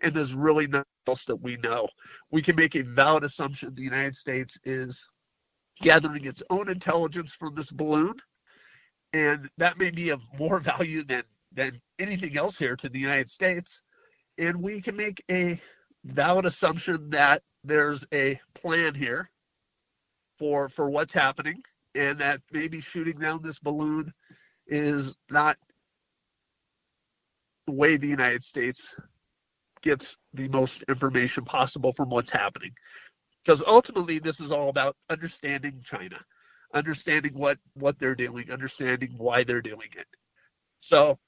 [0.00, 1.88] and there's really nothing else that we know.
[2.30, 5.08] We can make a valid assumption the United States is
[5.80, 8.14] gathering its own intelligence from this balloon,
[9.12, 13.30] and that may be of more value than than anything else here to the United
[13.30, 13.82] States.
[14.38, 15.60] And we can make a
[16.04, 19.30] valid assumption that there's a plan here
[20.38, 21.62] for for what's happening,
[21.94, 24.12] and that maybe shooting down this balloon
[24.66, 25.56] is not
[27.66, 28.94] the way the United States
[29.86, 32.72] gets the most information possible from what's happening.
[33.44, 36.18] Because ultimately, this is all about understanding China,
[36.74, 40.06] understanding what what they're doing, understanding why they're doing it.
[40.80, 41.18] So,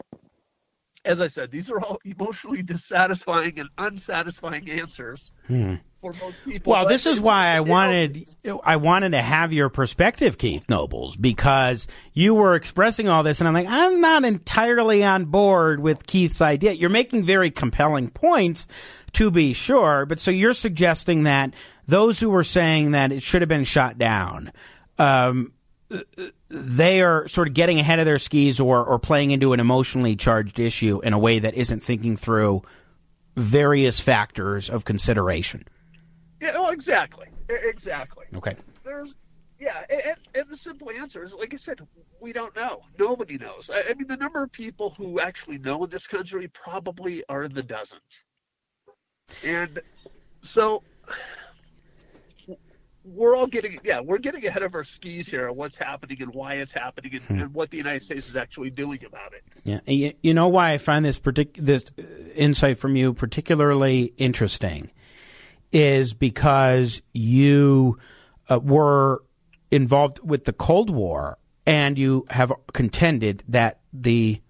[1.04, 5.76] as I said, these are all emotionally dissatisfying and unsatisfying answers Hmm.
[6.00, 6.72] For most people.
[6.72, 8.28] Well, but this is why I you know, wanted
[8.64, 13.48] I wanted to have your perspective, Keith Nobles, because you were expressing all this, and
[13.48, 16.72] I'm like, I'm not entirely on board with Keith's idea.
[16.72, 18.66] You're making very compelling points,
[19.12, 21.54] to be sure, but so you're suggesting that
[21.86, 24.52] those who were saying that it should have been shot down,
[24.98, 25.52] um,
[26.50, 30.16] they are sort of getting ahead of their skis or or playing into an emotionally
[30.16, 32.62] charged issue in a way that isn't thinking through
[33.36, 35.64] various factors of consideration.
[36.40, 38.26] Yeah, well, exactly, E- exactly.
[38.34, 38.54] Okay.
[38.84, 39.16] There's,
[39.58, 41.80] yeah, and, and the simple answer is, like I said,
[42.20, 42.82] we don't know.
[42.98, 43.70] Nobody knows.
[43.72, 47.42] I, I mean, the number of people who actually know in this country probably are
[47.42, 48.24] in the dozens,
[49.44, 49.80] and
[50.42, 50.82] so
[53.04, 56.34] we're all getting, yeah, we're getting ahead of our skis here on what's happening and
[56.34, 57.42] why it's happening and, hmm.
[57.42, 59.42] and what the United States is actually doing about it.
[59.64, 61.84] Yeah, you, you know why I find this partic- this
[62.34, 64.90] insight from you particularly interesting
[65.72, 67.98] is because you
[68.48, 69.22] uh, were
[69.70, 74.40] involved with the Cold War and you have contended that the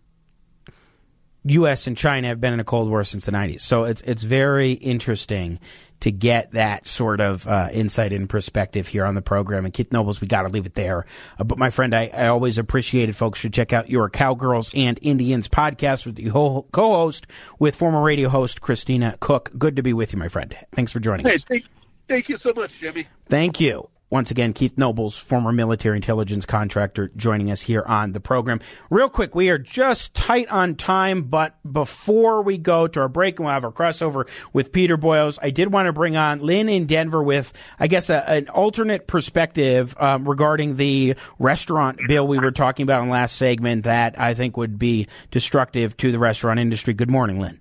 [1.51, 1.87] U.S.
[1.87, 3.61] and China have been in a Cold War since the 90s.
[3.63, 5.59] So it's it's very interesting
[6.01, 9.65] to get that sort of uh, insight and perspective here on the program.
[9.65, 11.07] And Keith Nobles, we got to leave it there.
[11.41, 13.15] Uh, but my friend, I, I always appreciate it.
[13.15, 17.27] Folks should check out your Cowgirls and Indians podcast with the ho- co-host
[17.59, 19.51] with former radio host Christina Cook.
[19.59, 20.57] Good to be with you, my friend.
[20.73, 21.43] Thanks for joining Hey, us.
[21.43, 21.65] thank,
[22.07, 23.09] thank you so much, Jimmy.
[23.29, 23.89] Thank you.
[24.11, 28.59] Once again, Keith Nobles, former military intelligence contractor, joining us here on the program.
[28.89, 33.39] Real quick, we are just tight on time, but before we go to our break
[33.39, 36.71] and we'll have our crossover with Peter Boyles, I did want to bring on Lynn
[36.71, 42.39] in Denver with, I guess, a, an alternate perspective um, regarding the restaurant bill we
[42.39, 46.59] were talking about in last segment that I think would be destructive to the restaurant
[46.59, 46.95] industry.
[46.95, 47.61] Good morning, Lynn.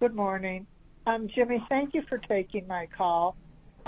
[0.00, 0.66] Good morning.
[1.06, 3.36] Um, Jimmy, thank you for taking my call.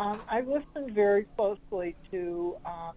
[0.03, 2.95] Um, I listened very closely to um,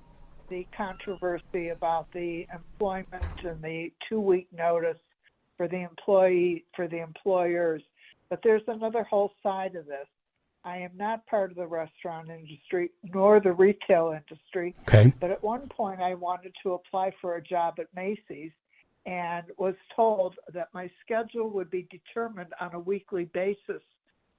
[0.50, 4.98] the controversy about the employment and the two-week notice
[5.56, 7.84] for the employee for the employers,
[8.32, 10.08] but there's another whole side of this.
[10.64, 15.14] I am not part of the restaurant industry nor the retail industry, Okay.
[15.20, 18.52] but at one point I wanted to apply for a job at Macy's
[19.06, 23.84] and was told that my schedule would be determined on a weekly basis,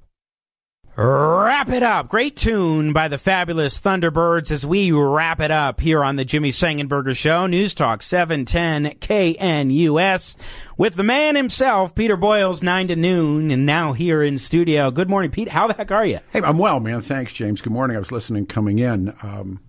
[0.94, 2.10] Wrap it up.
[2.10, 6.50] Great tune by the fabulous Thunderbirds as we wrap it up here on the Jimmy
[6.50, 7.46] Sengenberger Show.
[7.46, 10.36] News Talk 710 KNUS
[10.76, 14.90] with the man himself, Peter Boyles, 9 to noon, and now here in studio.
[14.90, 15.48] Good morning, Pete.
[15.48, 16.18] How the heck are you?
[16.30, 17.00] Hey, I'm well, man.
[17.00, 17.62] Thanks, James.
[17.62, 17.96] Good morning.
[17.96, 19.14] I was listening coming in.
[19.22, 19.60] Um,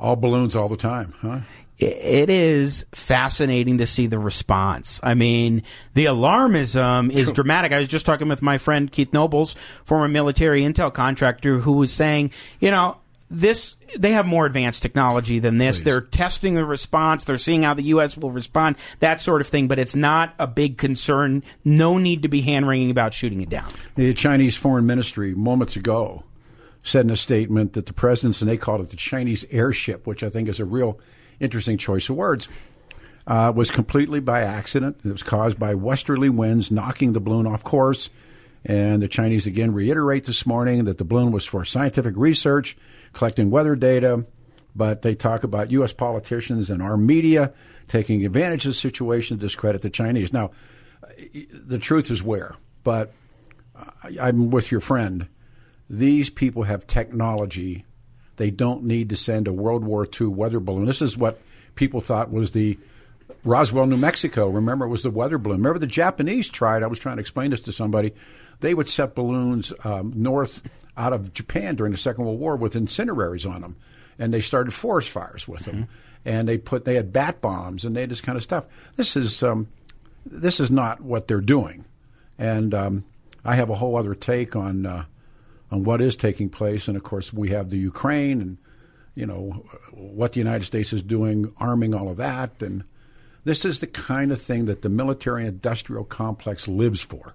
[0.00, 1.40] all balloons all the time, huh?
[1.82, 5.00] It is fascinating to see the response.
[5.02, 5.62] I mean,
[5.94, 7.72] the alarmism is dramatic.
[7.72, 11.92] I was just talking with my friend Keith Nobles, former military intel contractor, who was
[11.92, 12.30] saying,
[12.60, 12.98] you know,
[13.30, 15.78] this they have more advanced technology than this.
[15.78, 15.84] Please.
[15.84, 17.24] They're testing the response.
[17.24, 18.16] They're seeing how the U.S.
[18.16, 19.68] will respond, that sort of thing.
[19.68, 21.42] But it's not a big concern.
[21.64, 23.70] No need to be hand wringing about shooting it down.
[23.96, 26.24] The Chinese Foreign Ministry moments ago
[26.82, 30.22] said in a statement that the president's, and they called it the Chinese airship, which
[30.22, 30.98] I think is a real
[31.42, 32.48] interesting choice of words,
[33.26, 35.00] uh, was completely by accident.
[35.04, 38.10] It was caused by westerly winds knocking the balloon off course.
[38.64, 42.76] And the Chinese again reiterate this morning that the balloon was for scientific research,
[43.12, 44.26] collecting weather data.
[44.74, 45.92] But they talk about U.S.
[45.92, 47.52] politicians and our media
[47.88, 50.32] taking advantage of the situation to discredit the Chinese.
[50.32, 50.52] Now,
[51.52, 52.54] the truth is where?
[52.84, 53.12] But
[54.20, 55.28] I'm with your friend.
[55.90, 57.84] These people have technology.
[58.36, 60.86] They don't need to send a World War II weather balloon.
[60.86, 61.40] This is what
[61.74, 62.78] people thought was the
[63.44, 64.48] Roswell, New Mexico.
[64.48, 65.58] Remember, it was the weather balloon.
[65.58, 66.82] Remember, the Japanese tried.
[66.82, 68.12] I was trying to explain this to somebody.
[68.60, 70.62] They would set balloons um, north
[70.96, 73.76] out of Japan during the Second World War with incineraries on them,
[74.18, 75.74] and they started forest fires with them.
[75.74, 75.92] Mm-hmm.
[76.24, 78.66] And they put they had bat bombs and they had this kind of stuff.
[78.94, 79.66] This is um,
[80.24, 81.84] this is not what they're doing,
[82.38, 83.04] and um,
[83.44, 85.04] I have a whole other take on uh,
[85.72, 86.86] on what is taking place.
[86.86, 88.58] And of course, we have the Ukraine and
[89.14, 92.84] you know what the United States is doing, arming all of that, and
[93.44, 97.34] this is the kind of thing that the military industrial complex lives for.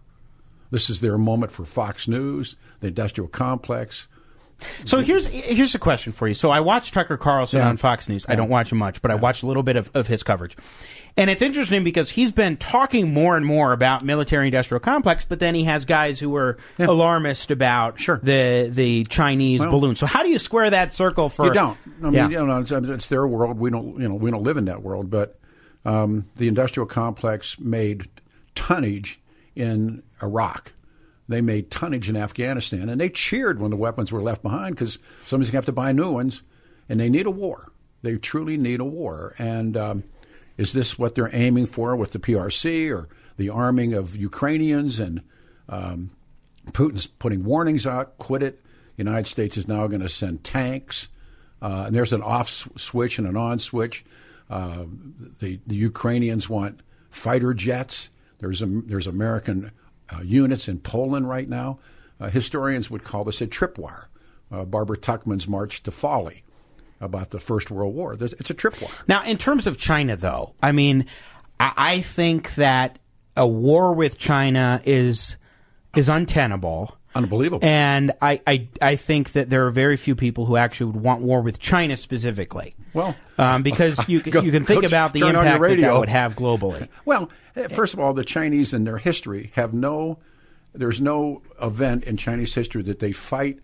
[0.72, 4.08] This is their moment for Fox News, the industrial complex.
[4.86, 6.34] So here's here's a question for you.
[6.34, 7.70] So I watch Tucker Carlson yeah.
[7.70, 8.26] on Fox News.
[8.28, 8.34] Yeah.
[8.34, 9.18] I don't watch him much, but yeah.
[9.18, 10.58] I watch a little bit of, of his coverage.
[11.16, 15.40] And it's interesting because he's been talking more and more about military industrial complex, but
[15.40, 18.20] then he has guys who are alarmist about sure.
[18.22, 19.96] the the Chinese well, balloon.
[19.96, 21.78] So how do you square that circle for You don't.
[22.04, 23.58] I mean, you know, it's, it's, their world.
[23.58, 25.40] We don't you know, we don't live in that world, but
[25.86, 28.10] um, the industrial complex made
[28.54, 29.20] tonnage
[29.56, 30.74] in Iraq
[31.28, 34.98] they made tonnage in Afghanistan, and they cheered when the weapons were left behind because
[35.26, 36.44] somebody's going to have to buy new ones,
[36.88, 37.72] and they need a war.
[38.02, 39.36] They truly need a war.
[39.38, 40.04] And um,
[40.58, 45.00] is this what they're aiming for with the PRC or the arming of Ukrainians?
[45.00, 45.22] And
[45.68, 46.12] um,
[46.72, 48.64] Putin's putting warnings out, quit it.
[48.96, 51.10] The United States is now going to send tanks.
[51.62, 54.06] Uh, and there's an off switch and an on switch.
[54.50, 54.86] Uh,
[55.40, 58.10] the, the Ukrainians want fighter jets.
[58.40, 59.72] There's, a, there's American
[60.14, 61.80] uh, units in Poland right now.
[62.20, 64.06] Uh, historians would call this a tripwire.
[64.52, 66.44] Uh, Barbara Tuchman's March to Folly
[67.02, 68.16] about the First World War.
[68.16, 68.92] There's, it's a tripwire.
[69.08, 71.06] Now, in terms of China, though, I mean,
[71.60, 72.98] I, I think that
[73.36, 75.38] a war with China is
[75.96, 76.97] is untenable.
[77.18, 77.68] Unbelievable.
[77.68, 81.22] And I, I, I think that there are very few people who actually would want
[81.22, 82.76] war with China specifically.
[82.94, 86.36] Well, um, because you, go, you can think about the impact that, that would have
[86.36, 86.88] globally.
[87.06, 90.20] Well, eh, first of all, the Chinese in their history have no,
[90.74, 93.60] there's no event in Chinese history that they fight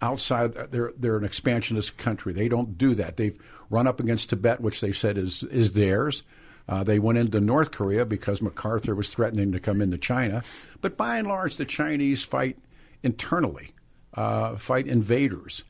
[0.00, 0.54] outside.
[0.70, 2.32] They're they're an expansionist country.
[2.32, 3.16] They don't do that.
[3.16, 3.38] They've
[3.70, 6.22] run up against Tibet, which they said is is theirs.
[6.68, 10.42] Uh, they went into North Korea because MacArthur was threatening to come into China.
[10.80, 12.58] But by and large, the Chinese fight
[13.02, 13.74] internally,
[14.14, 15.64] uh, fight invaders.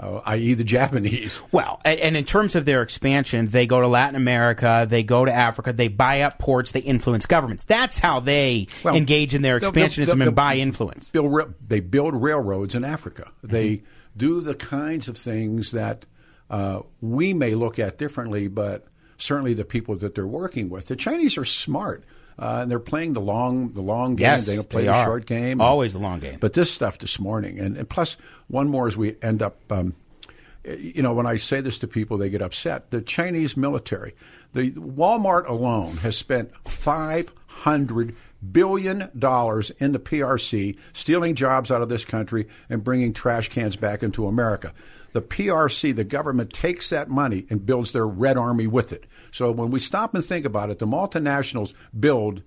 [0.00, 1.40] Uh, i.e., the Japanese.
[1.50, 5.24] Well, and, and, in terms of their expansion, they go to Latin America, they go
[5.24, 7.64] to Africa, they buy up ports, they influence governments.
[7.64, 11.08] That's how they well, engage in their expansionism they'll, they'll, and buy influence.
[11.08, 13.32] Build, they build railroads in Africa.
[13.38, 13.48] Mm-hmm.
[13.48, 13.82] They
[14.16, 16.06] do the kinds of things that
[16.48, 18.84] uh, we may look at differently, but
[19.16, 20.86] certainly the people that they're working with.
[20.86, 22.04] The Chinese are smart.
[22.38, 24.24] Uh, and they're playing the long the long game.
[24.24, 25.04] Yes, they don't play the are.
[25.04, 25.60] short game.
[25.60, 26.38] Always the long game.
[26.40, 28.16] But this stuff this morning, and, and plus
[28.46, 29.60] one more as we end up.
[29.70, 29.94] Um,
[30.64, 32.90] you know, when I say this to people, they get upset.
[32.90, 34.14] The Chinese military,
[34.52, 38.14] the Walmart alone has spent five hundred
[38.52, 43.76] billion dollars in the PRC, stealing jobs out of this country and bringing trash cans
[43.76, 44.72] back into America.
[45.12, 49.06] The PRC, the government takes that money and builds their Red Army with it.
[49.32, 52.42] So when we stop and think about it, the multinationals build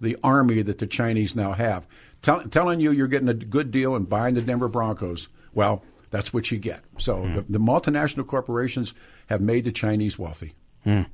[0.00, 1.86] the army that the Chinese now have.
[2.22, 6.32] Tell, telling you you're getting a good deal and buying the Denver Broncos, well, that's
[6.32, 6.82] what you get.
[6.98, 7.34] So mm.
[7.34, 8.94] the, the, multinational corporations
[9.26, 10.54] have made the Chinese wealthy.
[10.86, 11.06] Mm.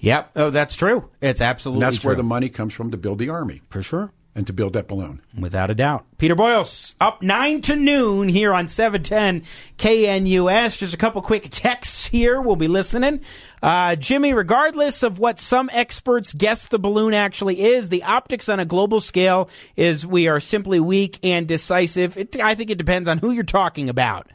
[0.00, 0.30] Yep.
[0.36, 1.10] Oh, that's true.
[1.20, 2.08] It's absolutely and that's true.
[2.08, 3.62] where the money comes from to build the army.
[3.68, 5.20] For sure and to build that balloon.
[5.38, 6.06] Without a doubt.
[6.18, 9.42] Peter Boyles, up 9 to noon here on 710
[9.80, 10.76] KNUS.
[10.78, 12.40] Just a couple quick texts here.
[12.40, 13.22] We'll be listening.
[13.62, 18.60] Uh, Jimmy, regardless of what some experts guess the balloon actually is, the optics on
[18.60, 22.16] a global scale is we are simply weak and decisive.
[22.16, 24.28] It, I think it depends on who you're talking about.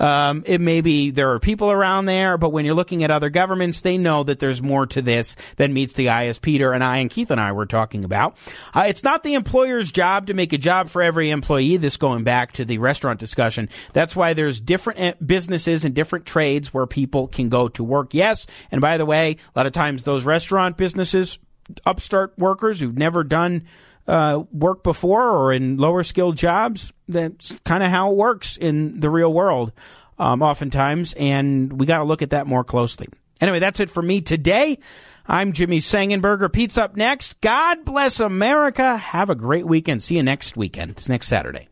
[0.00, 3.30] Um, it may be there are people around there, but when you're looking at other
[3.30, 6.82] governments, they know that there's more to this than meets the eye, as Peter and
[6.82, 8.36] I and Keith and I were talking about.
[8.74, 11.76] Uh, it's not the employer's job to make a job for every employee.
[11.76, 13.68] This going back to the restaurant discussion.
[13.92, 18.14] That's why there's different eh, businesses and different trades where people can go to work.
[18.14, 21.38] Yes, and by the way, a lot of times those restaurant businesses,
[21.86, 23.64] upstart workers who've never done
[24.06, 26.92] uh, worked before or in lower skilled jobs.
[27.08, 29.72] That's kind of how it works in the real world,
[30.18, 33.08] um, oftentimes, and we got to look at that more closely.
[33.40, 34.78] Anyway, that's it for me today.
[35.26, 36.52] I'm Jimmy Sengenberger.
[36.52, 37.40] Pete's up next.
[37.40, 38.96] God bless America.
[38.96, 40.02] Have a great weekend.
[40.02, 40.92] See you next weekend.
[40.92, 41.71] It's next Saturday.